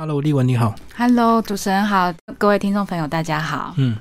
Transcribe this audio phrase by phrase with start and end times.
[0.00, 0.74] Hello，丽文你好。
[0.96, 3.74] Hello，主持人好，各位听众朋友大家好。
[3.76, 3.94] 嗯，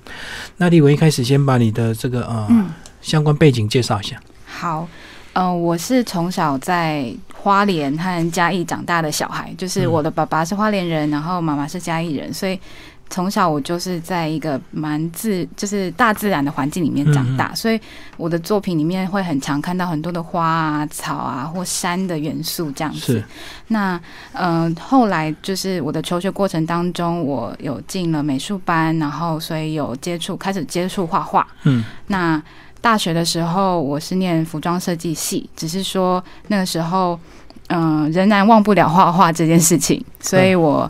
[0.56, 2.70] 那丽文一开始先把你的这个呃、嗯，
[3.02, 4.18] 相关背景介绍一下。
[4.46, 4.88] 好，
[5.34, 12.58] 嗯、我是从小在花莲和嘉义长大的小孩，就是嗯我的爸爸是花莲人，然后妈妈是嘉义人，所以
[13.10, 17.80] 从小我就是在一个蛮自，就是大自然的环境里面长大，所以
[18.18, 23.14] 我的作品里面会很常看到很多的花啊、草啊或山的元素这样子。
[23.14, 23.24] 是，
[23.70, 24.00] 那
[24.32, 31.48] 呃，后来就是我的求学过程当中，我有进了美术班，然后所以有接触，开始接触画画。
[31.64, 32.42] 嗯那
[32.82, 37.20] 大学的时候，我是念服装设计系，只是说那个时候，
[37.68, 40.90] 嗯、仍然忘不了画画这件事情，所以我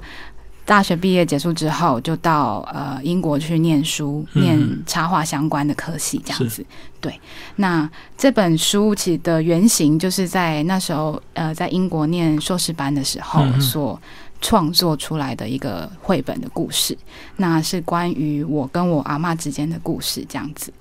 [0.70, 6.64] 大学毕业结束之后，就到呃英国去念书，嗯念插画相关的科系，这样子。
[7.02, 7.20] 对，
[7.56, 14.00] 那这本书其实的原型就是在那时候，呃，在英国念硕士班的时候所
[14.42, 16.96] 创作出来的一个绘本的故事。
[17.38, 20.72] 那是关于我跟我阿妈之间的故事，这样子。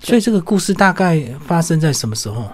[0.00, 2.48] 所以这个故事大概发生在什么时候？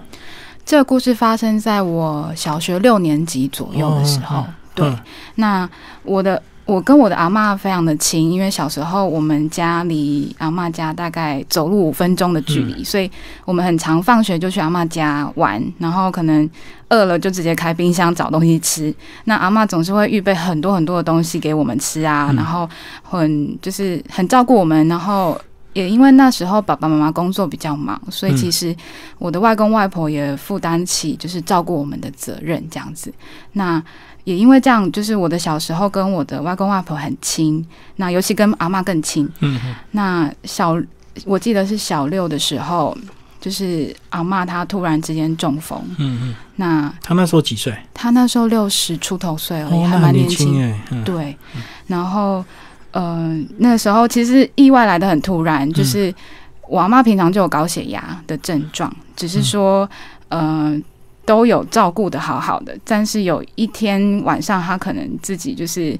[0.65, 4.37] 这个故事发生在我小学六年级左右的时候。
[4.37, 4.99] 哦哦对，嗯
[5.35, 5.69] 那
[6.03, 13.09] 我的我跟我的阿嬷非常的亲，因为小时候我们家离阿嬷家大概走路五分钟的距离，所以
[13.43, 16.47] 我们很常放学就去阿嬷家玩，然后可能
[16.89, 18.93] 饿了就直接开冰箱找东西吃。
[19.23, 22.69] 那阿嬷总是会预备很多很多的东西给我们吃啊，嗯然后
[23.01, 25.39] 很就是很照顾我们，然后。
[25.73, 28.75] 也因为那时候爸爸妈妈工作比较忙，所以嗯其实
[29.19, 33.13] 我的外公外婆也负担起就是照顾我们的责任这样子。
[33.53, 33.81] 那
[34.29, 39.27] 也因为这样，就是我的小时候跟我的外公外婆很亲，那尤其跟阿嬷更亲。
[39.39, 40.79] 嗯嗯那小
[41.25, 42.95] 我记得是小六的时候，
[43.41, 47.75] 就是阿嬷她突然之间中风，嗯嗯，那她那时候几岁？
[47.91, 50.53] 她那时候六十出头岁而已，哦，还蛮年轻。
[50.53, 50.79] 轻哎。
[50.91, 51.35] 嗯，对，
[51.87, 52.45] 然后
[52.91, 56.13] 呃，那时候其实意外来的很突然，就是
[56.67, 59.89] 我阿妈平常就有高血压的症状，只是说
[60.27, 60.79] 呃
[61.25, 65.97] 都有照顾的好好的，但是有一天晚上他可能自己就是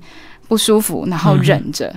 [0.47, 1.94] 不舒服，然后忍着。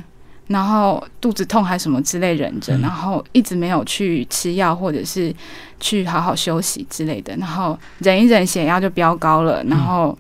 [0.49, 5.34] 然后肚子痛还是什么之类忍着，嗯然后一直没有去吃药或者是
[5.81, 10.19] 去好好休息之类的，然后忍一忍血压就飙高了，然后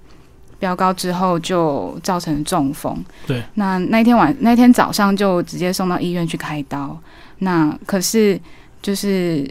[0.58, 2.96] 飙高之后就造成中风。
[3.26, 6.98] 对，那那天晚那天早上就直接送到医院去开刀。
[7.40, 8.40] 那可是
[8.80, 9.46] 就是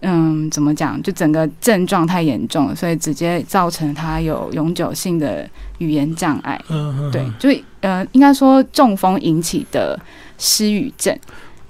[0.00, 1.02] 嗯，怎么讲？
[1.02, 5.48] 就整个症状太严重，所以直接造成他有永久性的
[5.78, 6.60] 语言障碍。
[6.68, 7.48] 嗯嗯，对嗯，就
[7.80, 9.98] 呃，应该说中风引起的
[10.38, 11.18] 失语症。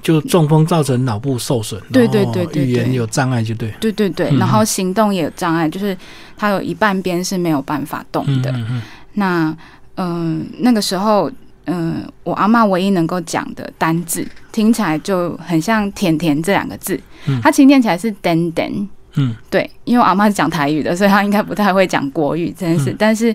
[0.03, 3.73] 就中风造成脑部受损，对对对对对语言有障碍就对。
[3.81, 5.97] 对对对，嗯然后行动也有障碍，就是
[6.37, 8.51] 他有一半边是没有办法动的。
[8.51, 8.83] 嗯嗯嗯
[9.15, 9.57] 那
[9.97, 11.31] 嗯、那个时候，
[11.67, 16.99] 嗯、我阿嬷唯一能够讲的单字，听起来就很像“甜甜”这两个字。
[17.27, 18.87] 嗯它其实念起来是““den den”
[19.17, 22.91] ”。嗯对，因为我阿妈是讲台语的，所以她应该不太会讲国语这件事。
[22.91, 23.35] 嗯但是，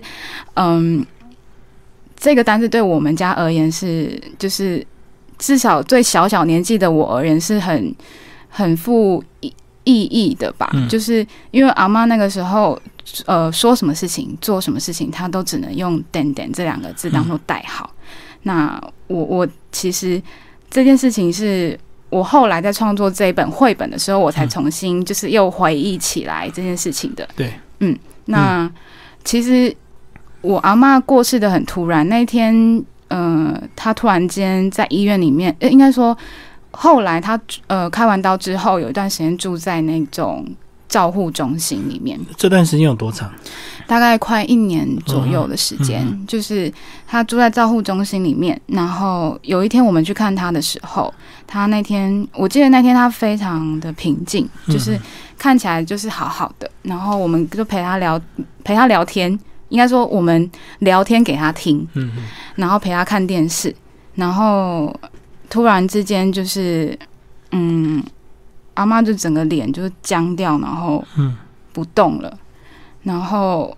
[0.54, 1.04] 嗯，
[2.16, 4.86] 这个单字对我们家而言是，就是
[5.38, 7.94] 至少对小小年纪的我而言是很
[8.50, 9.24] 很富
[9.84, 10.70] 意意义的吧。
[10.74, 12.80] 嗯就是因为阿妈那个时候，
[13.26, 17.88] 呃，说什么事情、做什么事情，她都只能用“等等”这两个字当做代号。
[18.42, 20.20] 那我我其实
[20.70, 27.28] 这件事情是我后来在创作这一本绘本的时候，我才嗯重新就是又回忆起来这件事情的。
[27.36, 28.70] 对，嗯，那、
[29.22, 29.74] 其实
[30.40, 36.16] 我阿妈过世的很突然，那一天，呃，她突然间在医院里面，呃、应该说
[36.72, 40.46] 后来他呃开完刀之后，有一段时间住在那种
[40.88, 42.18] 照护中心里面。
[42.36, 43.30] 这段时间有多长？
[43.86, 46.72] 大概快一年左右的时间，嗯就是
[47.08, 48.60] 他住在照护中心里面。
[48.66, 51.12] 然后有一天我们去看他的时候，
[51.44, 54.96] 他那天我记得那天他非常的平静，嗯就是
[55.36, 56.70] 看起来就是好好的。
[56.82, 58.20] 然后我们就陪他聊，
[58.62, 59.36] 陪他聊天，
[59.70, 60.48] 应该说我们
[60.78, 62.22] 聊天给他听，嗯嗯
[62.54, 63.74] 然后陪他看电视。
[64.14, 64.94] 然后
[65.50, 66.98] 突然之间就是，
[67.50, 68.02] 嗯，
[68.72, 71.36] 阿妈就整个脸就是僵掉，然后嗯。
[71.72, 72.38] 不动了，
[73.04, 73.74] 然后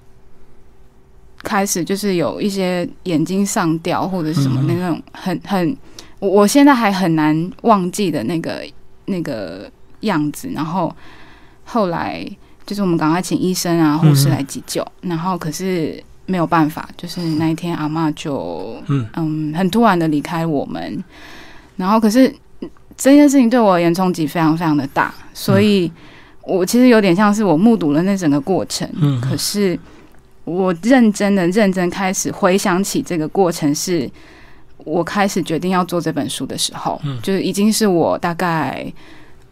[1.43, 5.77] 开始就是有一些眼睛上吊或者是什么那种很很，
[6.19, 8.65] 我我现在还很难忘记的那个
[9.05, 9.71] 那个
[10.01, 10.49] 样子。
[10.55, 10.91] 然后
[11.65, 12.27] 后来
[12.65, 19.07] 就是我们赶快请医生啊、护士来急救，然后可是没有办法，就是那一天阿嬷就嗯。
[19.17, 21.05] 嗯很突然的离开我们，
[21.77, 22.33] 然后可是
[22.97, 25.91] 这件事情对我而言冲击非常非常的大，所以
[26.45, 29.79] 我其实有点像是我目睹了那整个过程，嗯可是
[30.45, 34.11] 我认真的认真开始回想起这个过程，是
[34.79, 37.19] 我开始决定要做这本书的时候，嗯。
[37.23, 38.93] 就是已经是我大概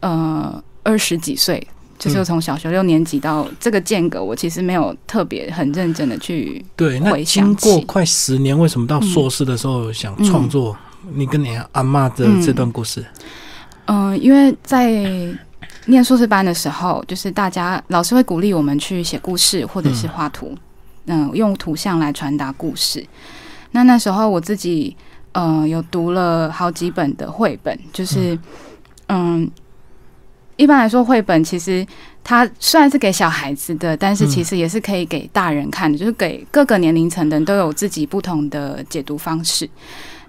[0.00, 1.64] 呃二十几岁，
[1.98, 10.76] 就是从小学六年级到这个间隔，我其实没有特别很认真的去对，那经过快十年，为什么到硕士的时候想创作
[11.14, 13.04] 你跟你阿妈的这段故事？
[13.86, 14.90] 嗯、因为在
[15.86, 20.56] 念硕士班的时候，就是大家老师会鼓励我们去写故事或者是画图，
[21.06, 23.04] 嗯、用图像来传达故事。
[23.72, 24.96] 那那时候我自己
[25.32, 28.38] 呃有读了好几本的绘本，就是
[29.08, 29.50] 嗯。
[30.56, 31.86] 一般来说，绘本其实
[32.22, 39.66] 它虽然是给小孩子的，但是其实也是可以给大人看的，就是给各个年龄层的人都有自己不同的解读方式。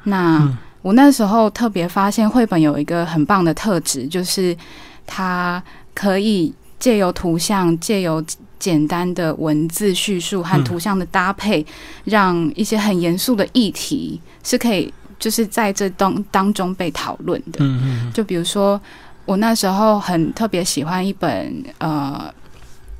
[0.04, 0.58] 那、嗯。
[0.82, 4.58] 我那时候特别发现，绘本有一个很棒的特质，就是
[5.06, 5.62] 它
[5.94, 8.24] 可以借由图像、借由
[8.58, 10.64] 简单的文字叙述和嗯。
[10.64, 11.64] 图像的搭配，
[12.06, 17.60] 让一些很严肃的议题是可以就是在这当当中被讨论的。
[17.60, 18.82] 嗯嗯就比如说，
[19.26, 22.34] 我那时候很特别喜欢一本呃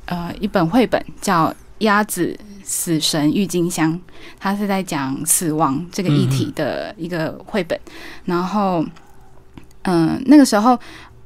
[0.04, 3.92] 呃一本绘本，叫《鸭子死神郁金香》，
[4.38, 7.78] 它是在讲死亡这个议题的一个绘本。
[8.24, 8.84] 然后，
[9.82, 10.78] 嗯、那个时候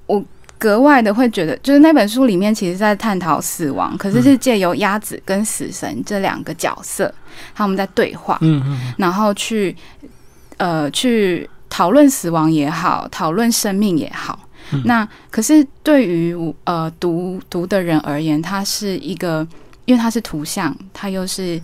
[0.07, 0.25] 我
[0.59, 7.13] 格外的会觉得，就是那本书里面其实在探讨死亡，可是是借由鸭子跟死神这两个角色，
[7.55, 8.39] 他们在对话。
[8.41, 9.77] 嗯嗯然后去
[10.57, 14.41] 呃去讨论死亡也好，讨论生命也好。
[14.73, 16.35] 嗯那可是对于
[16.65, 19.47] 呃读读的人而言，它是一个，
[19.87, 21.61] 因为它是图像，它又是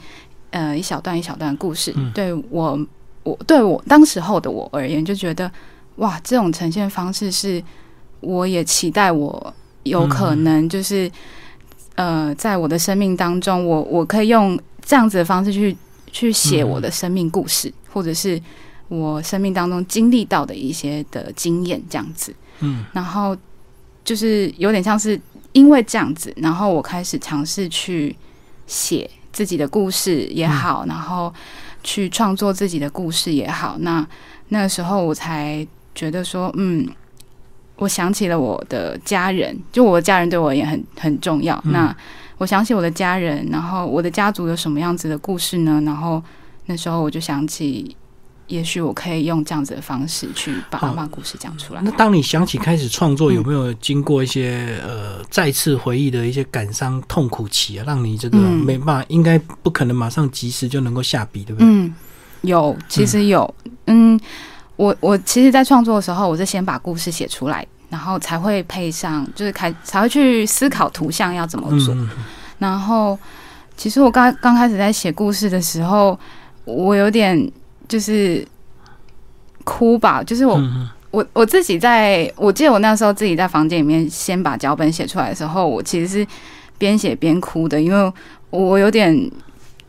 [0.51, 1.93] 呃一小段一小段的故事。
[1.95, 2.79] 嗯对我
[3.23, 5.51] 我对我当时候的我而言，就觉得
[5.97, 7.63] 哇，这种呈现方式是
[8.21, 11.11] 我也期待我有可能就是、
[11.97, 15.77] 呃在我的生命当中，我我可以用这样子的方式去
[16.11, 18.41] 去写我的生命故事，或者是
[18.89, 22.35] 我生命当中经历到的一些的经验，这样子。
[22.61, 23.37] 嗯然后
[24.05, 25.21] 就是有点像是
[25.53, 28.15] 因为这样子，然后我开始尝试去
[28.67, 31.33] 写自己的故事也好，然后
[31.83, 33.77] 去创作自己的故事也好。
[33.81, 34.07] 那
[34.49, 36.89] 那个时候我才觉得说，嗯，
[37.77, 41.57] 我想起了我的家人，就我的家人对我也很很重要。
[41.65, 41.97] 嗯那
[42.39, 45.81] 我想起我的家人，然后我的家族有什么样子的故事呢？
[45.87, 46.21] 然后
[46.67, 47.95] 那时候我就想起，
[48.53, 51.81] 也许我可以用这样子的方式去把好阿妈故事讲出来。
[51.83, 61.67] 那当你想起开始创作，嗯有没有经过一些呃再次回忆的一些感伤痛苦期啊，让你这个嗯没办法，应该不可能马上及时就能够下笔，对不对？
[61.67, 61.95] 嗯，
[62.43, 63.55] 有，其实有。
[63.87, 64.21] 嗯，
[64.77, 71.95] 我我其实，在创作的时候，我是先把故事写出来，然后才会配上，就是开才会去思考图像要怎么做。
[71.95, 72.07] 嗯
[72.59, 73.19] 然后，
[73.79, 76.19] 其实我刚刚开始在写故事的时候，
[76.65, 77.51] 我有点
[77.89, 78.47] 就是
[79.65, 86.27] 哭吧，就是我、嗯我我自己在，我记得我那时候自己在房间里面先把脚本写出来的时候，我其实是
[86.79, 88.13] 边写边哭的，因为
[88.49, 89.31] 我有点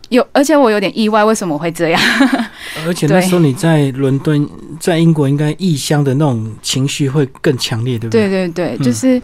[0.09, 2.01] 有，而且我有点意外，为什么会这样？
[2.85, 4.45] 而且那时候你在伦敦，
[4.81, 8.49] 在英国，应该异乡的那种情绪会更强烈，对不对对？
[8.49, 9.21] 对对，嗯就是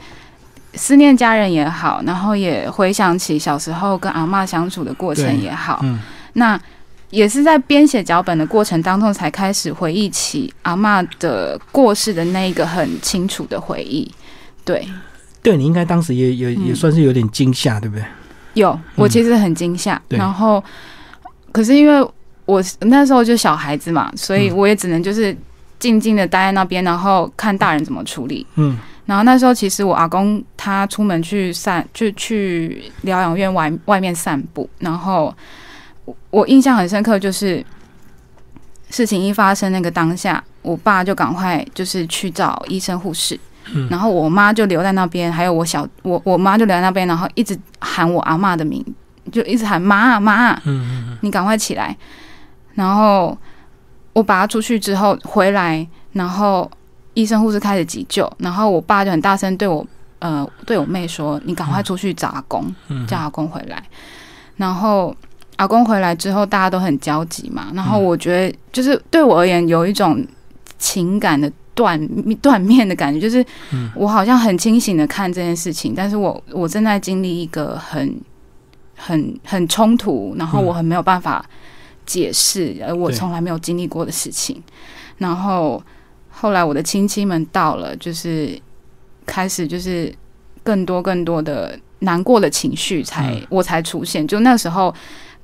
[0.75, 5.99] 思念家人也好，然后也回想起小时候跟阿嬷相处的过程也好，嗯
[6.31, 6.57] 那
[7.09, 14.09] 也是在编写脚本的过程当中，才开始回忆起阿妈的过世的那一个很清楚的回忆。
[14.63, 14.87] 对，
[15.41, 18.05] 对你应该当时也也嗯也算是有点惊吓，对不对？
[18.53, 20.63] 有，我其实很惊吓，对然后
[21.51, 22.07] 可是因为
[22.45, 25.35] 我那时候就小孩子嘛，所以嗯我也只能就是
[25.79, 28.45] 静静的待在那边，然后看大人怎么处理。
[28.55, 35.35] 嗯然后那时候其实我阿公他出门去散，就去疗养院外外面散步，然后
[36.09, 37.63] 我我印象很深刻，就是
[38.89, 43.39] 事情一发生那个当下，我爸就赶快就是去找医生护士，
[43.73, 43.87] 嗯。
[43.89, 48.83] 然后我妈就留在那边，还有我小我我妈就留在那边，然后一直喊我阿嬷的名，
[49.31, 50.33] 就一直喊妈啊妈。
[50.33, 51.17] 啊，嗯嗯。
[51.21, 51.95] 你赶快起来。
[52.75, 53.37] 然后
[54.13, 56.69] 我把他出去之后回来，然后
[57.13, 59.85] 医生护士开始急救，然后我爸就很大声对我
[60.19, 63.83] 呃对我妹说：“你赶快出去找阿公，嗯，叫阿公回来。”
[64.55, 65.15] 然后
[65.59, 67.69] 阿公回来之后，大家都很焦急嘛。
[67.73, 70.25] 然后我觉得就是对我而言有一种
[70.77, 71.99] 情感的断
[72.41, 78.19] 断面的感觉，就是嗯我好像很清醒的看这件事情，但是我我正在经历一个很
[78.95, 81.43] 很很冲突，然后我很没有办法
[82.05, 84.63] 解释，而我从来没有经历过的事情。
[85.17, 85.83] 然后
[86.29, 88.57] 后来我的亲戚们到了，就是
[89.25, 90.13] 开始就是
[90.63, 94.25] 更多更多的难过的情绪才、嗯我才出现。
[94.25, 94.95] 就那时候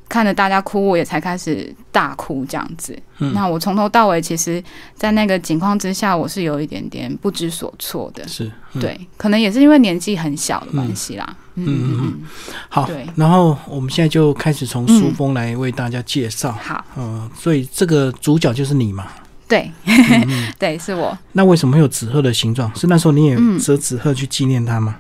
[0.07, 2.97] 看着大家哭，我也才开始大哭这样子。
[3.19, 4.63] 嗯那我从头到尾，其实，
[4.95, 8.27] 在那个情况之下，我是有一点点不知所措的。
[8.27, 11.25] 是，嗯，对，可能也是因为年纪很小的关系啦。
[11.55, 12.21] 嗯嗯嗯嗯，
[12.67, 16.51] 好对，然后我们现在就开始从书封来为大家介绍。
[16.51, 19.07] 好，嗯，所以这个主角就是你嘛？
[19.47, 19.71] 对
[20.59, 21.17] 对，是我。
[21.31, 22.69] 那为什么会有纸鹤的形状？
[22.75, 24.97] 是那时候你也嗯折纸鹤去纪念他吗？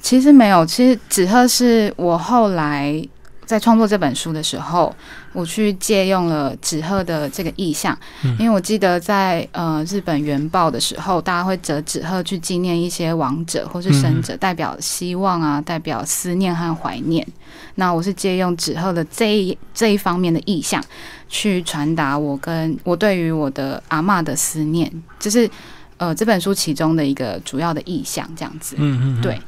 [0.00, 3.06] 其实没有，其实纸鹤是我后来
[3.50, 4.94] 在创作这本书的时候，
[5.32, 17.26] 我去借用了纸鹤的这个意象，嗯因为我记得在呃日本原爆的时候，大家会折纸鹤去纪念一些亡者或是生者，代表希望啊，代表思念和怀念。
[17.74, 20.80] 那我是借用纸鹤的这一这一方面的意象，
[21.28, 24.88] 去传达我跟我对于我的阿嬷的思念，
[25.18, 25.50] 就是
[25.96, 28.76] 呃这本书其中的一个主要的意象，这样子。
[28.78, 29.40] 嗯嗯，嗯对。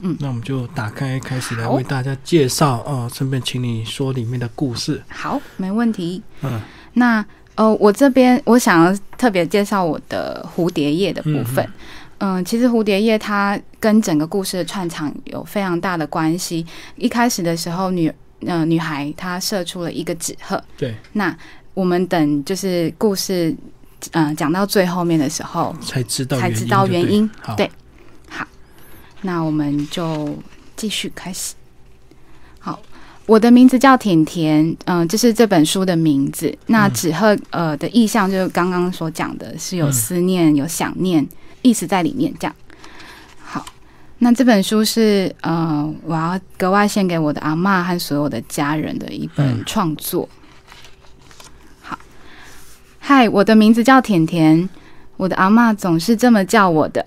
[0.00, 0.16] 嗯。
[0.20, 5.02] 那我们就打开开始来为大家介绍哦，顺便请你说里面的故事。
[5.08, 6.22] 好，没问题。
[6.42, 6.60] 嗯。
[6.94, 7.24] 那
[7.54, 11.68] 呃，我这边我想要特别介绍我的蝴蝶叶的部分。
[12.20, 16.66] 嗯其实蝴蝶叶它跟整个故事的串场有非常大的关系。
[16.96, 18.12] 一开始的时候，女
[18.44, 21.36] 呃女孩她射出了一个纸鹤，对，那
[21.74, 23.54] 我们等就是故事
[24.10, 27.28] 嗯、呃讲到最后面的时候，才知道才知道原因。
[27.40, 27.70] 好，对
[29.22, 30.38] 那我们就
[30.76, 31.54] 继续开始。
[32.60, 32.80] 好，
[33.26, 36.56] 我的名字叫甜甜，嗯、这是这本书的名字。
[36.66, 41.26] 那嗯纸鹤呃的意象就是刚刚所讲的，是有嗯思念、有想念
[41.62, 42.32] 意思在里面。
[42.38, 42.54] 这样，
[43.40, 43.64] 好，
[44.18, 50.28] 那这本书是呃，我要格外献给我的阿嬷和所有的家人的一本嗯创作。
[51.80, 51.98] 好，
[52.98, 54.68] 嗨，我的名字叫甜甜，
[55.16, 57.04] 我的阿嬷总是这么叫我的。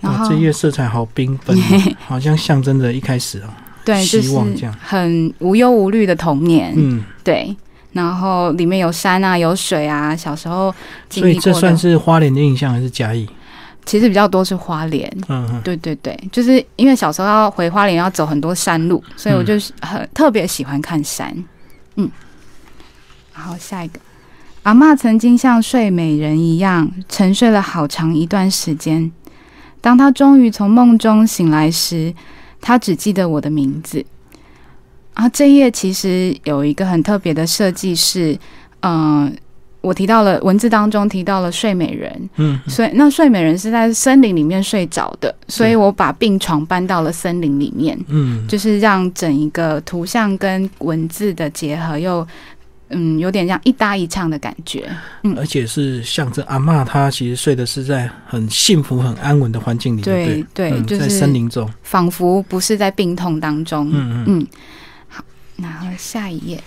[0.00, 3.48] 然哇，后这页色彩好缤纷哦， 好像象征着一开始哦。
[3.84, 7.54] 对，希望这样很无忧无虑的童年，嗯，对。
[7.92, 10.72] 然后里面有山啊，有水啊，小时候
[11.08, 13.28] 经所以这算是花莲的印象还是嘉义？
[13.84, 15.10] 其实比较多是花莲。
[15.28, 21.34] 嗯嗯对对对，就是因为小时候要回花莲要走很多山路，所以我嗯就是很特别喜欢看山。
[21.96, 22.08] 嗯，
[23.32, 23.98] 好，下一个，
[24.62, 29.10] 阿嬷曾经像睡美人一样沉睡了好长一段时间。
[29.80, 32.14] 当他终于从梦中醒来时，
[32.60, 34.04] 他只记得我的名字。
[35.14, 38.38] 啊，这一页其实有一个很特别的设计是，
[38.80, 39.34] 嗯、
[39.80, 52.26] 我提到了文字当中提到了睡美人，嗯，所以那睡美人是在森林里面睡着的，所以我把病床搬到了森林里面，嗯，就是让整一个图像跟文字的结合又。
[52.90, 54.90] 嗯，有点像一搭一唱的感觉。
[55.22, 61.68] 嗯而且是象征阿妈她其实睡的是在很幸福、很安稳的环境里，对不对对，嗯在就是森林中。
[61.82, 63.88] 仿佛不是在病痛当中。
[63.92, 64.46] 嗯嗯嗯，
[65.08, 65.24] 好，
[65.56, 66.62] 然后下一页，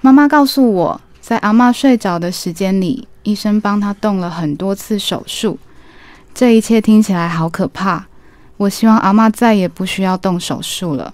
[0.00, 5.58] 妈妈告诉我，在阿妈睡着的时间里，医生帮她动了很多次手术。
[6.34, 8.06] 这一切听起来好可怕。
[8.56, 11.12] 我希望阿妈再也不需要动手术了。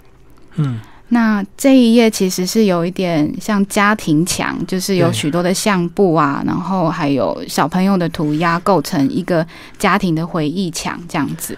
[0.55, 0.79] 嗯
[1.13, 9.45] 那这一页其实是有一点像家庭墙，就是有对许多的相簿啊，然后还有小朋友的涂鸦，构成一个
[9.77, 11.57] 家庭的回忆墙这样子。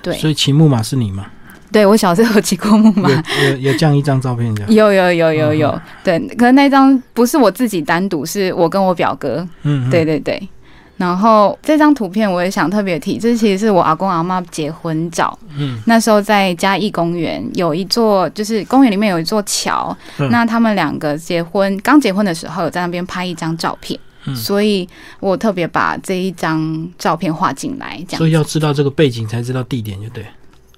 [0.00, 1.26] 对，所以骑木马是你吗？
[1.70, 4.70] 对我小时候有骑过木马，有有有这样一张照片这样。
[4.72, 10.48] 有有有有有，嗯对，可是那张不是我自己单独，是我跟我表哥，嗯，嗯对，对对。
[10.96, 15.78] 然后这张图片我也想特别提，这其实是我阿公阿妈结婚照，嗯。
[15.86, 20.30] 那时候在嘉义公园有一座，就是公园里面有一座桥，嗯。
[20.30, 24.34] 那他们两个结婚刚结婚的时候有在那边拍一张照片，嗯。
[24.34, 24.88] 所以
[25.20, 28.18] 我特别把这一张照片画进来，这样。
[28.18, 30.24] 所以要知道这个背景才知道地点，就对。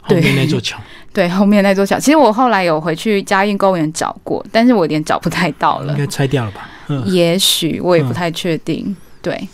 [0.01, 0.77] 后面那座桥。
[1.13, 5.93] 对后面那座桥，其实我后来有回去嘉义公园找过，但是我有点找不太到了。
[5.93, 6.69] 应，该拆掉了吧？
[6.89, 7.07] 嗯。
[7.07, 8.97] 也许我也不太确定。
[9.21, 9.49] 对，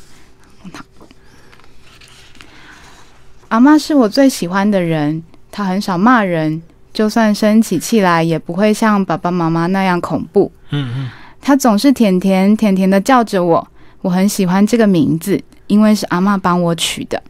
[3.54, 6.60] 阿妈是我最喜欢的人，她很少骂人，
[6.92, 10.50] 就算生起气来，也不会像爸爸妈妈那样恐怖。
[10.70, 13.64] 嗯嗯她总是甜甜甜甜的叫着我，
[14.00, 17.22] 我很喜欢这个名字，因为是阿妈帮我取的。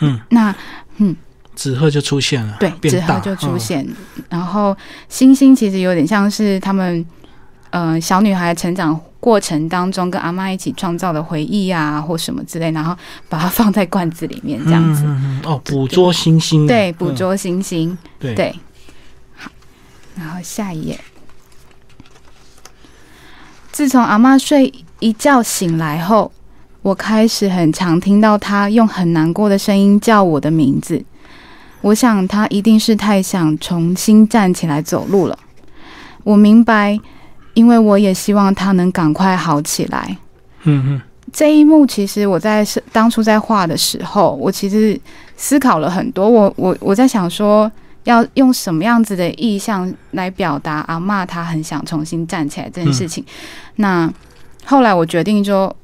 [0.00, 0.54] 嗯，那
[0.96, 1.14] 嗯
[1.54, 3.86] 纸鹤就出现了，对，纸鹤就出嗯现。
[4.30, 4.74] 然后
[5.10, 7.04] 星星其实有点像是他们，
[7.70, 12.96] 呃，小女孩成长过程当中跟阿妈一起创造的回忆啊，或什么之类，然后
[13.28, 15.02] 把它放在罐子里面这样子。
[15.04, 17.96] 嗯嗯嗯哦，捕捉星星啊，对，捕嗯捉星星。
[18.18, 18.54] 对对，
[19.36, 19.50] 好，
[20.16, 20.98] 然后下一页。
[23.72, 26.32] 自从阿妈睡一觉醒来后，
[26.80, 31.04] 我开始很常听到她用很难过的声音叫我的名字。
[31.82, 35.38] 我想她一定是太想重新站起来走路了。
[36.24, 36.98] 我明白，
[37.56, 40.16] 因为我也希望他能赶快好起来。
[40.64, 41.00] 嗯嗯，
[41.32, 45.00] 这一幕其实我在是当初在画的时候，我其实
[45.38, 46.28] 思考了很多。
[46.28, 47.70] 我我我在想说，
[48.04, 53.24] 要用什么样子的意象来表达阿妈她很想重新站起来这件事情。
[53.76, 54.12] 那
[54.66, 55.74] 后来我决定说，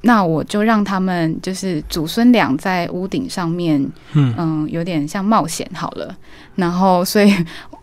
[0.00, 3.80] 那我就让他们就是祖孙俩在屋顶上面，
[4.14, 6.12] 嗯嗯，有点像冒险好了。
[6.56, 7.32] 然后所以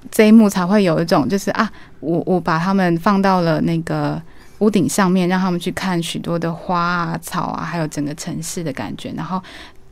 [0.10, 1.70] 这一幕才会有一种就是啊，
[2.01, 4.22] 我我把他们放到了那个。
[4.62, 9.41] 屋顶上面，让他们去看许多的花啊、草啊，还有整个城市的感觉，然后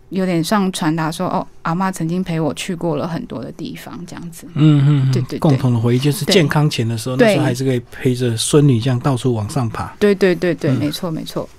[0.10, 9.92] 有点像传达说：“哦，阿妈曾经陪我去过了很多的地方，这样子。”嗯嗯，对对，共同的回忆就是健康前的时候，那时候还是可以陪着孙女这样到处往上爬。
[9.98, 11.50] 对对对对，没错没错。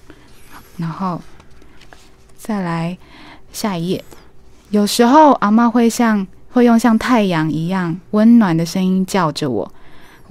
[0.77, 1.21] 然后
[2.39, 2.97] 再来
[3.53, 4.05] 下一页，
[4.69, 9.73] 有时候阿妈会像会用像太阳一样温暖的声音叫着我。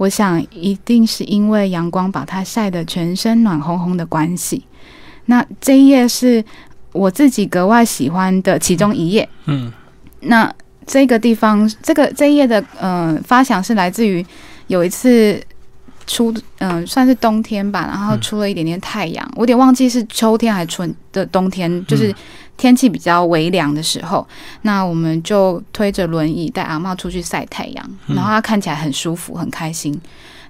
[0.00, 4.64] 我想，一定是因为阳光把它晒得全身暖烘烘的关系。
[5.26, 6.42] 那这一页是
[6.92, 9.28] 我自己格外喜欢的其中一页。
[9.44, 9.70] 嗯，
[10.20, 10.50] 那
[10.86, 14.24] 这个地方，这个这一页的呃发想是来自于
[14.68, 15.38] 有一次
[16.06, 22.14] 出嗯算是冬天吧，然后出了一点点太阳，我有点忘记是秋天还是春的冬天，就是。
[22.60, 24.28] 天气比较微凉的时候，
[24.62, 29.98] 那我们就推着轮椅带阿妈出去晒太阳，然后她看起来很舒服、很开心。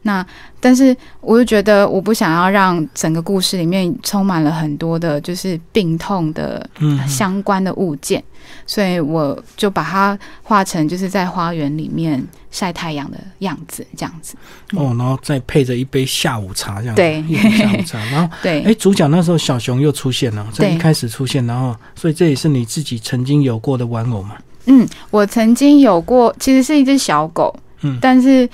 [0.03, 0.25] 那
[0.59, 6.69] 但是我又觉得我不想要让整个故事里面充满了很多的，就是病痛的
[7.07, 8.23] 相关的物件，
[8.67, 14.37] 所以我就把它画成就是在花园里面晒太阳的样子，这样子。
[14.73, 17.23] 哦，然后再配着一杯下午茶，这样对，
[17.59, 17.99] 下午茶。
[18.11, 24.37] 然后对，哎，主角那时候小熊又出现了，在一开始出现，然后所以这也是你自己曾经有过的玩偶嘛？
[24.65, 28.49] 嗯，我曾经有过，其实是一只小狗，嗯，但是。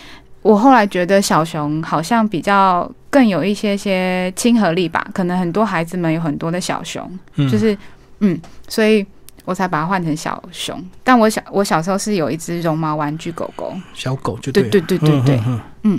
[0.47, 7.19] 我后来觉得小熊好像比较更有一些些亲和力吧，可能很多孩子们有很多的小熊，
[7.51, 7.77] 就是
[8.21, 9.05] 嗯，所以
[9.45, 10.81] 我才把它换成小熊。
[11.03, 15.41] 但我小我小时候是有一只绒毛玩具狗狗，小狗就对对对对对，
[15.83, 15.99] 嗯，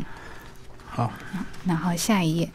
[0.86, 1.12] 好，
[1.66, 2.50] 然后下一页，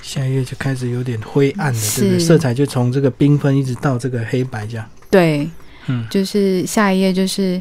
[0.00, 2.18] 下一页就开始有点灰暗的，对不对？
[2.20, 5.50] 色彩就从这个缤纷一直到这个黑白这样，对，
[5.88, 7.60] 嗯，就是下一页就是，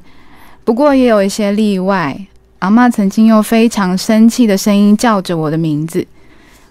[0.63, 2.27] 不过也有一些例外。
[2.63, 6.07] 阿妈曾经用非常生气的声音叫着我的名字，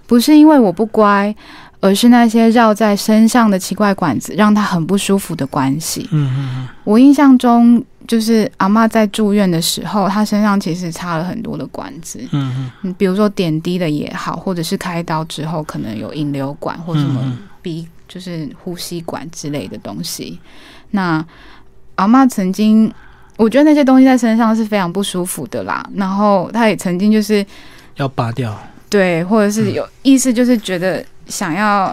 [0.06, 1.34] 不是因为我不乖，
[1.80, 6.08] 而是那些绕在身上的奇怪管子让她很不舒服的关系。
[6.10, 6.68] 嗯嗯嗯。
[6.84, 12.26] 我印象中，就是阿妈在住院的时候，她身上其实插了很多的管子。
[12.30, 12.94] 嗯嗯。
[12.96, 17.20] 比如说点滴的也好，或者是开刀之后可能有引流管或什么
[17.60, 20.40] 鼻，就是呼吸管之类的东西。
[20.92, 21.22] 那
[21.96, 22.90] 阿妈曾经。
[23.42, 25.84] 我觉得那些东西在身上是非常不舒服的啦。
[25.96, 27.44] 然后他也曾经就是
[27.96, 28.56] 要拔掉，
[28.88, 31.92] 对，或者是有意思，就是觉得想要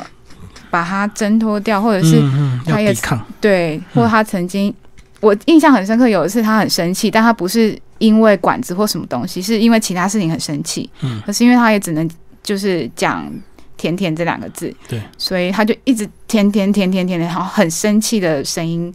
[0.69, 2.21] 把它挣脱掉，或者是
[2.67, 2.95] 他也
[3.41, 4.71] 对，或者他曾经
[5.21, 10.87] 我印象很深刻，有一次他很生气，但他不是因为管子或什么东西，是因为其他事情很生气。
[11.01, 12.07] 嗯，可是因为他也只能
[12.43, 13.27] 就是讲
[13.75, 18.93] “甜甜”这两个字，对，所以他就一直“甜甜甜甜甜”的，然后很生气的声音。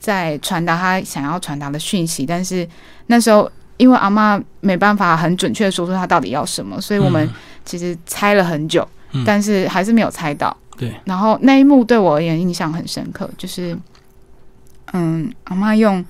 [0.00, 2.66] 在传达他想要传达的讯息，但是
[3.06, 7.28] 那时候因为阿妈没办法很准确的说出他到底要什么，所以我们
[7.64, 8.86] 其实猜了很久，
[9.24, 10.56] 但是还是没有猜到。
[10.76, 13.76] 对，然后那一幕对我而言印象很深刻，就是
[14.92, 16.02] 嗯，阿妈用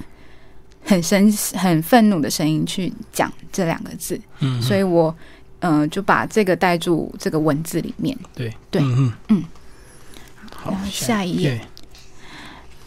[0.84, 5.12] 很生很愤怒的声音去讲这两个字，嗯，所以我
[5.58, 8.16] 嗯就把这个带入这个文字里面。
[8.34, 8.54] 对。
[8.70, 9.44] 对，嗯嗯，
[10.54, 11.60] 好，下一页。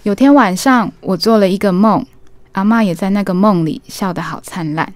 [0.04, 2.06] 有天晚上，我做了一个梦，
[2.52, 4.94] 阿妈也在那个梦里笑得好灿烂。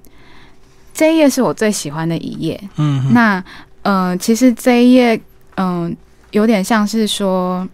[0.93, 2.61] 这一页是我最喜欢的一页。
[2.75, 3.41] 嗯，那
[3.83, 5.19] 呃，其实这一页
[5.55, 5.95] 嗯，
[6.31, 7.65] 有点像是说，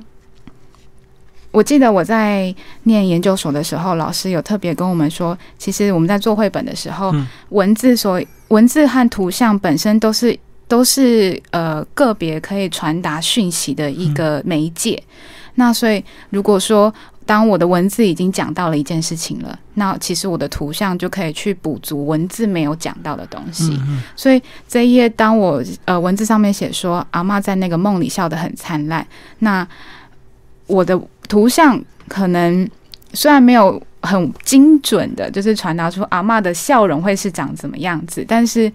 [1.49, 7.11] 我记得我在念研究所的时候，老师有特别跟我们说，其实我们在做绘本的时候，
[7.49, 15.01] 文字所文字和图像本身都是都是呃个别可以传达讯息的一个媒介。
[15.55, 16.91] 那所以如果说
[17.25, 23.79] 当我的文字已经讲到了一件事情了，那其实我的图像就可以去补足文字没有讲到的东西。
[24.15, 29.05] 所以这一页，当我呃文字上面写说阿妈在那个梦里笑得很灿烂，
[29.39, 29.67] 那
[30.67, 32.69] 我的图像可能
[33.13, 38.71] 虽然没有很精准的，就是传达出阿妈的笑容会是长怎么样子，但是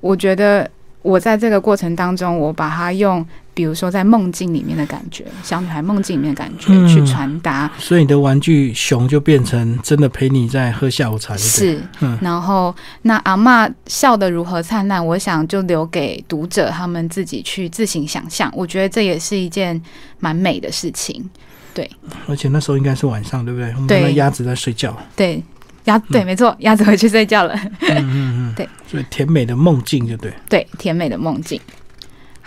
[0.00, 0.70] 我觉得
[1.02, 3.24] 我在这个过程当中，我把它用。
[3.54, 11.36] 比如说，在梦境里面的感觉，小女孩梦境里面的感觉去传达，所以你的玩具熊就变成真的陪你在喝下午茶。
[11.36, 11.80] 是，
[12.20, 18.52] 然后那阿妈笑得如何灿烂，我想就留给读者他们自己去自行想象。
[18.54, 19.80] 我觉得这也是一件
[20.18, 21.24] 蛮美的事情。
[21.72, 21.88] 对，
[22.26, 23.72] 而且那时候应该是晚上，对不对？
[23.76, 24.96] 我们那鸭子在睡觉。
[25.14, 25.42] 对，
[25.84, 27.54] 鸭对，没错，鸭子回去睡觉了。
[27.80, 30.32] 嗯嗯嗯， 对，所以甜美的梦境就对。
[30.48, 31.60] 对，甜美的梦境。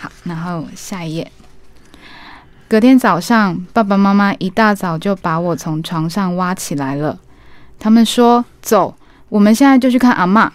[0.00, 1.30] 好，然后下一页。
[2.68, 7.18] 隔天早上，爸爸妈妈一大早就把我从床上挖起来了。
[7.80, 8.94] 他们说：“走，
[9.28, 10.52] 我们现在就去看阿妈。”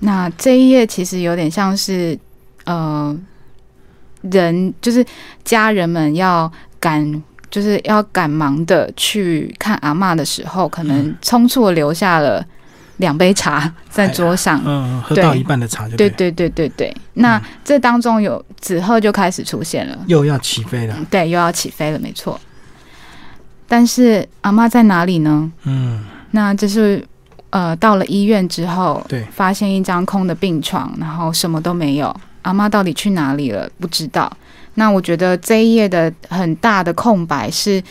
[0.00, 2.18] 那这一页其实有点像是，
[2.64, 3.16] 呃，
[4.22, 5.02] 人就是
[5.42, 12.44] 家人们要赶，就是要赶忙的去看阿妈的时候，可能匆促的留下了。
[13.02, 22.40] 两杯茶在桌上，嗯，喝到一半的茶就对，对，对，对，对，那这当中有子鹤就开始出现了，又要起飞了，对，又要起飞了，没错。
[23.66, 25.50] 但是阿妈在哪里呢？
[25.64, 27.04] 嗯，那就是
[27.50, 33.68] 呃，到了医院之后，对，发现一张空的病床，然后什么都没有，阿妈到底去哪里了？
[33.80, 34.30] 不知道。
[34.74, 37.82] 那我觉得这一页的很大的空白是，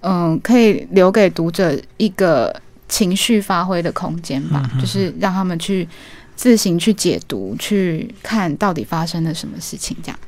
[0.00, 2.52] 嗯，可以留给读者一个。
[2.88, 5.86] 情绪发挥的空间吧，就是让他们去
[6.34, 9.96] 自行去解读，去看到底发生了什么事情。
[10.02, 10.18] 这样，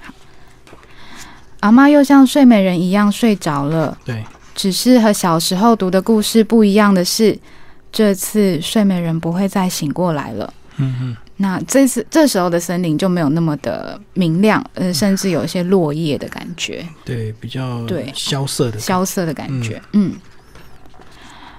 [0.00, 0.12] 好，
[1.60, 3.96] 阿妈又像睡美人一样睡着了。
[4.04, 7.38] 对，只是和小时候读的故事不一样的是，
[7.92, 10.52] 这次睡美人不会再醒过来了。
[10.78, 16.86] 嗯嗯，那这次这时候的森林就没有那么的明亮，呃，甚至有一些落叶的感觉。
[17.04, 19.80] 对，比较对萧瑟的萧瑟的感觉。
[19.92, 20.14] 嗯。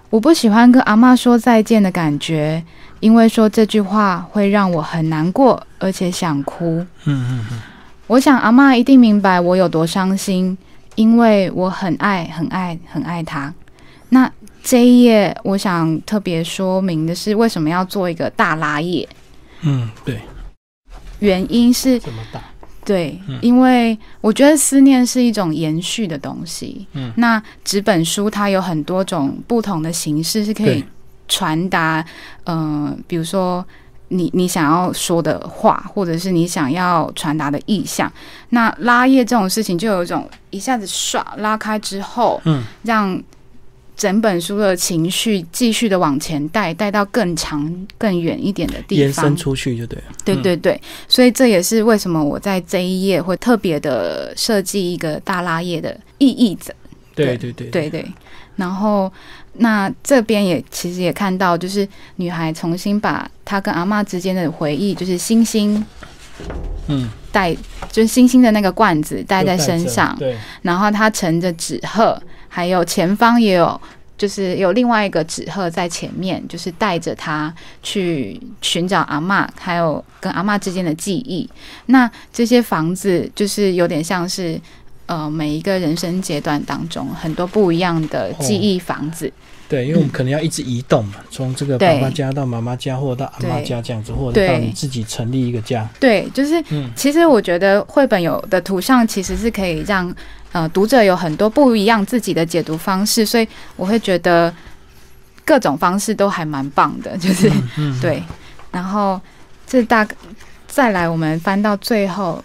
[0.10, 2.64] 我不喜欢跟阿妈说再见的感觉，
[3.00, 6.80] 因为说这句话会让我很难过，而且想哭。
[7.06, 7.60] 嗯嗯嗯。
[8.08, 10.58] 我想阿妈一定明白我有多伤心，
[10.96, 13.54] 因为我很爱、很爱、很爱她。
[14.10, 14.32] 那
[14.64, 19.08] 这一页，我想特别说明的是，为什么要做一个大拉页？
[19.62, 20.20] 嗯，对。
[21.20, 22.02] 原因是。
[22.90, 26.88] 对，因为我觉得思念是一种延续的东西。
[26.94, 30.84] 嗯，那纸本书它有很多种不同的形式是可以
[31.28, 32.04] 传达，
[32.46, 33.64] 呃，比如说
[34.08, 38.12] 你你想要说的话，或者是你想要传达的意象。
[38.50, 43.22] 那拉页这种事情，就有一种一下子唰拉开之后，嗯，让。
[44.00, 50.06] 整本书的情绪继续的往前带，带到更长、更远一点的地方，延伸出去就对了。
[50.24, 56.74] 对对对，所以这也是为什么我在这一页会特别的设计一个大拉页的意义的。
[57.14, 58.06] 对对对对对。
[58.56, 59.12] 然后，
[59.56, 61.86] 那这边也其实也看到，就是
[62.16, 65.86] 女孩重新把她跟阿妈之间的回忆，就是星星，
[66.88, 67.54] 嗯，带
[67.92, 70.38] 就是星星的那个罐子带在身上，对。
[70.62, 72.18] 然后她乘着纸鹤。
[72.50, 73.80] 还有前方也有，
[74.18, 81.50] 就是有另外一个纸鹤在前面，就是带着他去寻找阿妈，还有跟阿妈之间的记忆。
[81.86, 84.60] 那这些房子就是有点像是，
[85.06, 89.32] 呃，每一个人生阶段当中很多不一样的记忆房子。
[89.70, 95.88] 对，因为我们可能要一直移动嘛，从这个爸爸家到妈妈家，或者到阿妈家这样子，或者到你自己成立一个家。
[96.00, 96.62] 对，就是，
[96.96, 100.14] 其实我觉得绘本有的图像其实是可以让。
[100.52, 104.52] 呃，读者有很多不一样自己的解读方式，所以我会觉得
[105.46, 107.52] 各种方式都还蛮棒的， 就是
[108.02, 108.24] 对。
[108.72, 109.22] 然后
[109.68, 110.08] 这大
[110.68, 112.44] 再来，我们翻到最后，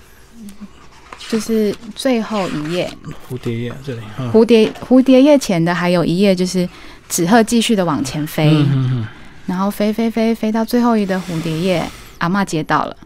[1.28, 2.90] 就是最后一页，
[3.30, 4.00] 蝴蝶页这里，
[4.32, 6.68] 蝴蝶蝴蝶页前的还有一页，就是
[7.08, 8.54] 纸鹤继续的往前飞，
[9.46, 11.82] 然后飞飞飞飞到最后一的蝴蝶页，
[12.18, 12.96] 阿妈接到了，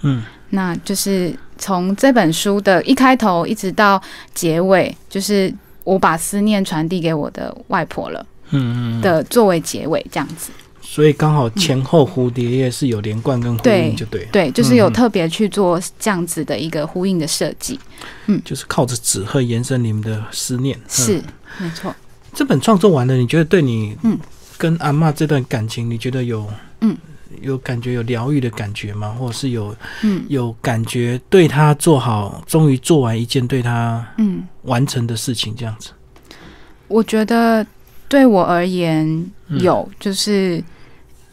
[0.00, 1.38] 嗯，那就是。
[1.58, 4.00] 从这本书的一开头一直到
[4.32, 5.52] 结尾，就是
[5.84, 10.50] 我把思念传递给我的外婆了，嗯嗯的作为结尾这样子。
[10.80, 17.78] 所以刚好前后蝴蝶叶是有连贯跟呼应，就对，对，就是有特别去做这样子的一个呼应的设计。
[18.26, 21.22] 嗯，就是靠着纸鹤延伸你们的思念，是
[21.58, 21.94] 没错。
[22.32, 24.18] 这本创作完了，你觉得对你嗯
[24.56, 26.96] 跟阿妈这段感情，你觉得有嗯？
[27.42, 29.14] 有感觉有疗愈的感觉吗？
[29.18, 35.90] 或者是有嗯有感觉对他做好，终于做完一件对他嗯完成的事情，这样子。
[36.88, 37.66] 我觉得
[38.08, 40.62] 对我而言有，就是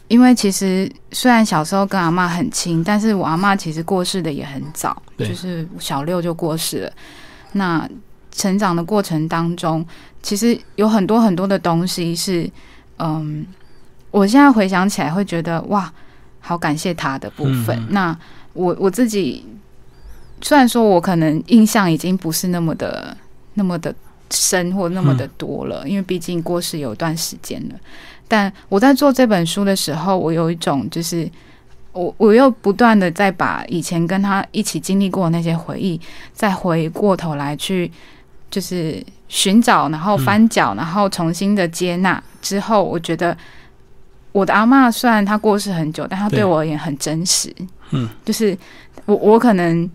[0.08, 6.92] 因为其实虽然小时候跟阿妈很亲，但是我阿妈其实过世的也很早，就是小六就过世了。
[7.52, 7.88] 那
[8.32, 9.84] 成长的过程当中，
[10.22, 12.50] 其实有很多很多的东西是
[12.98, 13.46] 嗯。
[14.16, 15.92] 我现在回想起来会觉得哇，
[16.40, 17.78] 好感谢他的部分。
[17.90, 18.16] 那
[18.54, 19.44] 我我自己
[20.40, 23.14] 虽然说我可能印象已经不是那么的
[23.54, 23.94] 那么的
[24.30, 27.74] 深或那么的多了，因为毕竟过世有一段时间了。
[28.26, 31.30] 但我在做这本书的时候，我有一种就是
[31.92, 36.00] 我我又不断的在把以前跟他一起经历过的那些回忆，
[36.32, 37.92] 再回过头来去
[38.50, 43.36] 就是寻找，然后翻脚，然后重新的接纳之后，我觉得
[44.36, 47.50] 我的阿妈虽然她过世很久，但她对我而言很真实。
[47.92, 48.56] 嗯，就是
[49.06, 49.90] 我我可能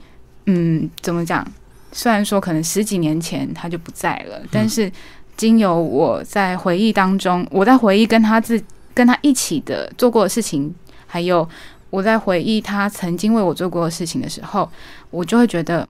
[0.48, 1.46] 嗯怎么讲？
[1.92, 4.92] 虽然说可能十几年前她就不在了，但是。
[5.38, 8.62] 经由我在回忆当中，我在回忆跟她自
[8.94, 10.72] 跟她一起的做过的事情，
[11.08, 11.48] 还有
[11.90, 14.70] 我在回忆她曾经为我做过的事情的时候，
[15.10, 15.88] 我就会觉得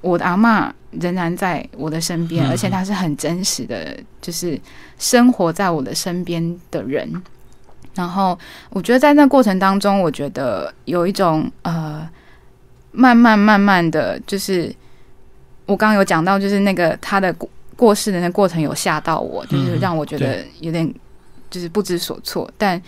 [0.00, 4.60] 我的阿妈仍然在我的身边，而且她是很真实的，就是
[4.98, 7.22] 生活在我的身边的人。
[7.98, 8.38] 然后
[8.70, 12.08] 我觉得在那过程当中，我觉得有一种呃，
[12.92, 14.74] 慢慢慢慢的就是
[15.66, 17.30] 我刚刚有讲到，就是那个他的。
[17.34, 20.92] 过过世的那过程有吓到我，就是让我觉得有点
[21.48, 22.50] 就是不知所措。
[22.58, 22.82] 但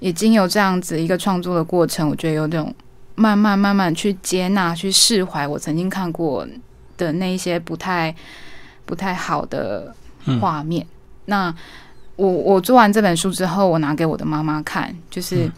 [0.00, 2.70] 也经由这样子一个创作的过程，我觉得有种
[3.14, 6.46] 慢慢慢慢去接纳、去释怀我曾经看过
[6.98, 8.14] 的那一些不太
[8.84, 9.94] 不太好的
[10.42, 10.86] 画面。
[11.24, 11.54] 那
[12.16, 15.50] 我我做完这本书之后，我拿给我的妈妈看，就是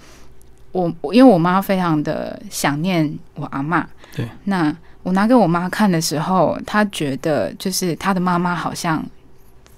[0.72, 4.76] 我因为我妈非常的想念我阿妈，对，那。
[5.06, 9.00] 我拿给我妈看的时候，她觉得就是她的妈妈好像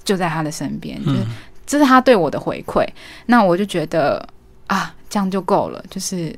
[0.03, 1.19] 就在她的身边，就是
[1.67, 2.83] 这是她对我的回馈。
[3.27, 4.27] 那我就觉得
[4.69, 5.85] 啊，这样就够了。
[5.91, 6.35] 就是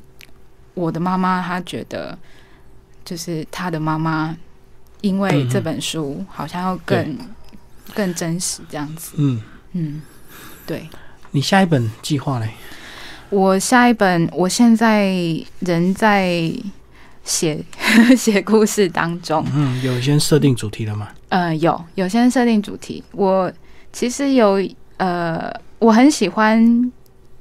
[0.73, 2.19] 我的妈妈，她觉得
[3.05, 4.35] 就是她的妈妈，
[4.99, 7.17] 因为这本书好像要更
[7.95, 9.13] 更真实这样子。
[9.15, 10.01] 嗯嗯，
[10.71, 10.87] 对。
[11.31, 12.47] 你下一本计划嘞？
[13.29, 15.13] 我下一本，我现在
[15.59, 16.53] 人在。
[17.23, 17.63] 写
[18.17, 21.07] 写故事当中，嗯，有先设定主题了吗？
[21.29, 23.03] 呃，有有先设定主题。
[23.11, 23.49] 我
[23.93, 24.59] 其实有
[24.97, 26.91] 呃，我很喜欢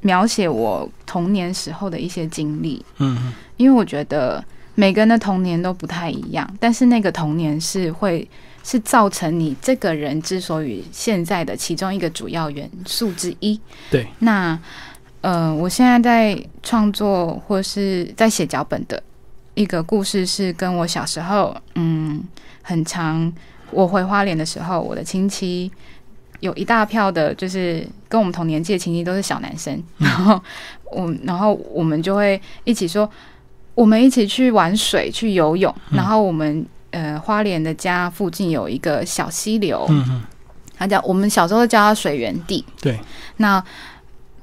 [0.02, 8.28] 描写我童年时候的一些经历，嗯，因为我觉得每个人的童年都不太一样，但是那个童年是会
[8.62, 13.60] 是造成你这个人之所以现在的其中一个主要元素之一。
[13.90, 14.58] 对，那
[15.20, 19.02] 呃，我现在在创作或是在写脚本的。
[19.54, 22.22] 一个故事是跟我小时候，嗯，
[22.62, 23.30] 很长。
[23.72, 25.70] 我回花莲的时候，我的亲戚
[26.38, 29.82] 有一大票的，就是跟我们同年纪的亲戚都是小男生。
[29.98, 30.40] 然后
[30.84, 33.10] 我，然后我们就会一起说，
[33.74, 35.74] 我们一起去玩水，去游泳。
[35.90, 40.22] 然后我们呃，花莲的家附近有一个小溪流，嗯
[40.76, 42.64] 他叫我们小时候叫它水源地。
[42.80, 42.98] 对，
[43.36, 43.62] 那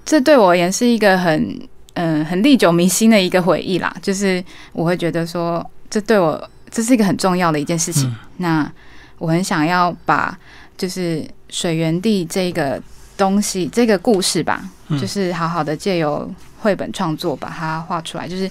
[0.05, 1.59] 这对我而言是一个很。
[1.99, 8.15] 嗯，很历久弥新的一个回忆啦，就是我会觉得说，这对我这是一个很重要的一件事情。
[8.37, 8.71] 那
[9.17, 10.37] 我很想要把
[10.77, 12.79] 就是水源地这个
[13.17, 14.63] 东西，这个故事吧，
[15.01, 18.47] 就是好好的借由绘本创作把它画出来，就是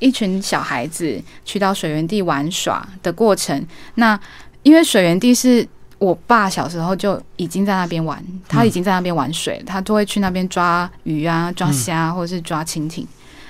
[0.00, 3.64] 一群小孩子去到水源地玩耍的过程。
[3.94, 4.18] 那
[4.64, 5.66] 因为水源地是。
[6.00, 13.06] 我爸小时候就已经在那边玩，他已经在那边玩水，他都会去那边抓鱼啊、抓虾或者是抓蜻蜓。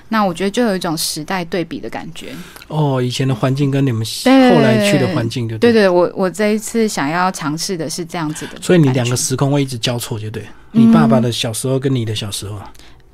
[0.08, 2.32] 那我觉得就有一种时代对比的感觉。
[2.66, 8.60] 哦，以前的环境跟你们后来去的环境，对对对，我我这一次想要尝试的是这样子的。
[8.60, 10.44] 所以你两个时空会一直交错，就对。
[10.72, 12.58] 你爸爸的小时候跟你的小时候，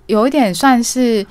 [0.06, 1.26] 有一点算是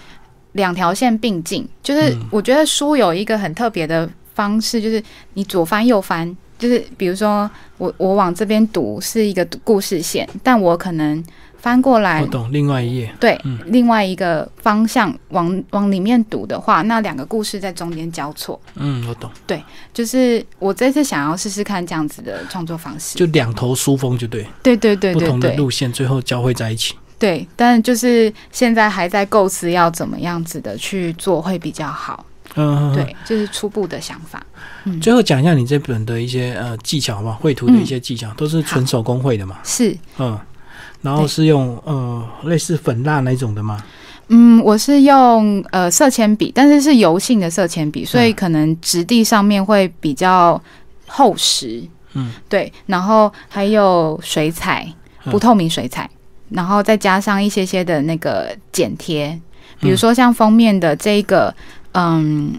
[0.55, 1.65] 两条线并进。
[1.81, 5.01] 就是我觉得书有一个很特别的方式，就是
[5.35, 6.35] 你左翻右翻。
[6.57, 11.21] 就是比如说，我我往这边读是一个故事线，但我可能
[11.57, 18.57] 翻过来，我懂另外一页，对，另外一个方向往往里面读的话，那两个故事在中间交错。
[18.75, 19.29] 嗯，我懂。
[19.45, 19.61] 对，
[19.93, 26.95] 就是我这次想要试试看这样子的创作方式，就两头书风，就对，对对对，不同的路线最后交汇在一起。
[27.17, 32.25] 对，但就是现在还在构思要怎么样子的去做会比较好。
[32.55, 34.45] 嗯，对，就是初步的想法。
[34.85, 39.57] 嗯，最后讲一下你这本的一些呃技巧吧，绘图的一些技巧，都是纯手工绘的嘛？
[39.63, 40.39] 是，嗯，
[41.01, 43.83] 然后是用呃类似粉蜡那种的吗？
[44.29, 50.61] 嗯，我是用呃色铅笔，但是是油性的色铅笔，所以可能质地上面会比较
[51.07, 51.83] 厚实。
[52.13, 54.87] 嗯，对，然后还有水彩，
[55.25, 56.09] 不透明水彩，
[56.49, 59.39] 然后再加上一些些的那个剪贴，
[59.79, 61.53] 比如说像封面的这个。
[61.97, 62.53] 嗯，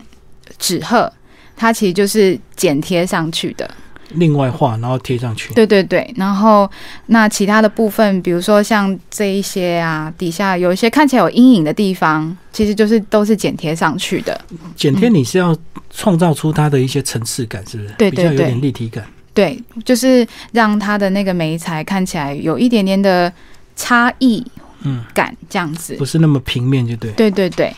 [0.58, 1.12] 纸鹤，
[1.54, 3.70] 它其实就是剪贴上去的。
[4.14, 5.52] 另外画，然后贴上去。
[5.52, 6.66] 对对对，然后
[7.08, 14.40] 那其他的部分，比如说像这一些啊，底下有一些看起来有阴影的地方，其实就是都是剪贴上去的。
[14.74, 15.54] 剪贴你是要
[15.90, 17.90] 创造出它的一些层次感，是不是？
[17.98, 19.04] 对对对，比较有点立体感。
[19.34, 23.30] 对，就是让它的那个眉材看起来有一点点的
[23.76, 24.44] 差异，
[24.80, 27.12] 嗯，感这样子，不是那么平面，就对。
[27.12, 27.72] 对对对。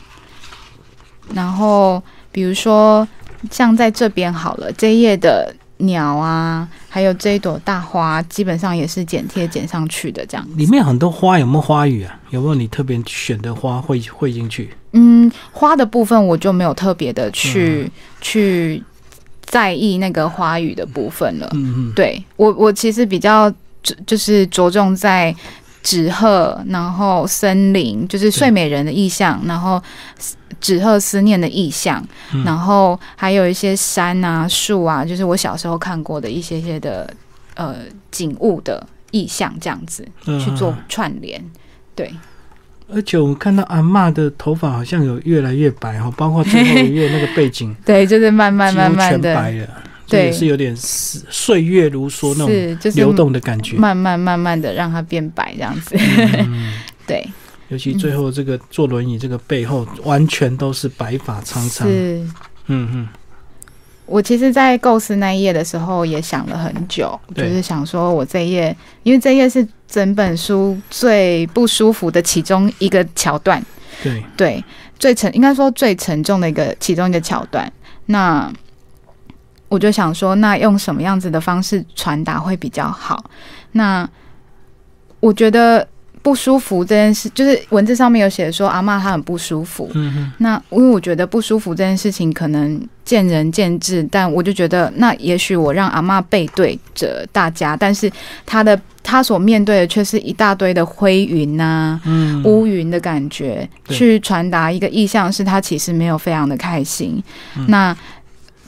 [1.35, 3.07] 然后比如说
[3.51, 10.55] 像在这边好了，这一页的鸟啊，还有这一朵大花，基本上也是剪贴剪上去的这样子。
[10.57, 12.19] 里面很多花有没有花语啊？
[12.31, 14.71] 有没有你特别选的花会会进去？
[14.93, 18.83] 嗯，花的部分我就没有特别的去去。
[19.51, 21.49] 在意那个花语的部分了。
[21.55, 23.51] 嗯嗯，对我我其实比较
[24.07, 25.35] 就是着重在
[25.89, 29.83] 纸鹤，然后森林，就是睡美人的意象，然后
[30.61, 32.07] 纸鹤思念的意象，
[32.45, 37.11] 然后还有一些山啊、树啊，就是我小时候看过的一些些的
[37.55, 37.77] 呃
[38.11, 40.07] 景物的意象，这样子
[40.45, 41.43] 去做串联，
[41.95, 42.13] 对。
[42.91, 49.67] 而且我看到阿妈的头发好像有越来越白哈，包括最后一页那个背景， 对，就是慢慢慢慢的白了，
[50.09, 55.97] 对，是有点岁月如梭那种流动的感觉，慢慢慢慢的让它变白这样子，
[57.07, 57.27] 对。
[57.69, 62.19] 尤其最后这个坐轮椅这个背后，完全都是白发苍苍，是，
[62.69, 63.09] 嗯嗯。
[64.07, 73.63] 我其实，在构思那一页的时候，也想了很久，就是想说，我这一页，因为这一页是整本书最不舒服的其中一个桥段，
[74.03, 74.65] 对对，
[74.99, 77.71] 最沉，应该说最沉重的一个其中一个桥段。
[78.07, 78.51] 那
[79.69, 83.25] 我就想说，那用什么样子的方式传达会比较好？
[83.73, 84.09] 那
[85.21, 85.87] 我觉得。
[86.21, 89.89] 不舒服这件事，就是文字上面有写说阿妈她很不舒服。
[89.95, 98.11] 嗯那因为我觉得不舒服这件事情可能见仁见智，但我就觉得那也许我让阿妈背对着大家，但是
[98.45, 101.99] 她的她所面对的却是一大堆的灰云呐、
[102.45, 107.23] 乌云的感觉，去传达一个意向，是她其实没有非常的开心。
[107.69, 107.97] 那。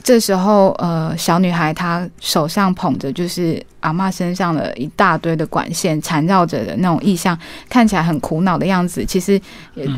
[0.03, 7.37] 这时候，呃，小女孩她手上捧着就是阿妈身上的一大堆的管线缠绕着的那种意象，
[7.69, 9.05] 看起来很苦恼的样子。
[9.05, 9.39] 其实，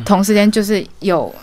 [0.05, 1.33] 同时间就是有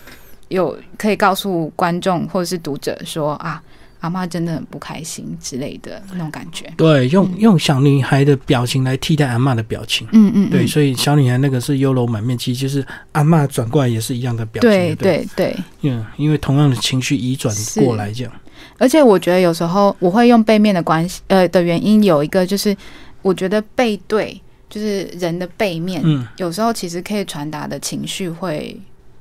[0.49, 3.63] 有可以告诉观众或者是读者说啊，
[4.01, 6.71] 阿妈真的很不开心之类的那种感觉。
[6.77, 10.07] 对，用用小女孩的表情来替代阿妈的表情。
[10.13, 14.71] 嗯嗯，对，所以小女孩那个是忧柔满面，其实就是阿妈转过来也是一样的表情。
[14.71, 18.33] 对对对，嗯，因为同样的情绪移转过来这样。
[18.81, 22.75] 而且我觉得有时候我会用背面的关系，呃的原因有一个就是，
[23.21, 24.41] 我觉得背对
[24.71, 28.75] 就是人的背面，嗯，有时候其实可以传达的情绪会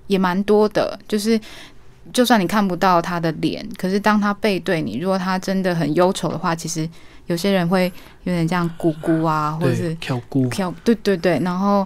[0.08, 0.98] 也蛮多的。
[1.10, 1.38] 就是
[2.14, 6.90] 就算你看不到他的脸，可是当他背对你，如果他真的很忧愁的话，其实
[7.28, 7.92] 有些人会
[8.24, 11.38] 有点这样咕咕啊，或者是跳咕飘，对对对。
[11.42, 11.86] 然后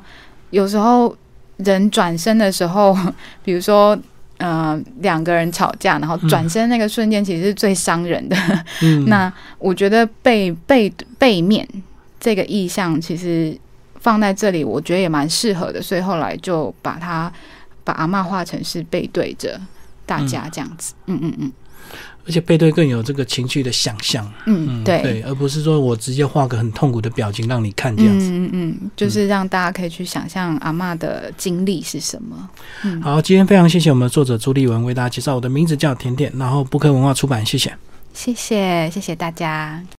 [0.51, 1.17] 有时候
[1.57, 2.95] 人转身的时候，
[3.43, 3.97] 比如说。
[4.45, 8.35] 嗯，两个人吵架，然后转身那个瞬间，其实是最伤人的。
[9.07, 11.65] 那我觉得背背背面
[12.19, 13.57] 这个意象，其实
[14.01, 15.81] 放在这里，我觉得也蛮适合的。
[15.81, 17.31] 所以后来就把它
[17.85, 19.57] 把阿妈画成是背对着
[20.05, 20.93] 大家这样子。
[21.05, 21.51] 嗯嗯嗯。
[22.25, 28.19] 而且背对更有这个情绪的想象，嗯，对，对，而不是说我直接画个很痛苦的表情让你看这样。
[28.19, 32.49] 子，嗯嗯，就是让大家可以去想象阿妈的经历是什么。
[32.83, 37.75] 嗯，好，今天非常谢谢我们的作者朱立文为大家介绍，我的名字叫甜甜，然后不科文化出版，谢谢，
[38.13, 39.83] 谢谢，谢谢大家。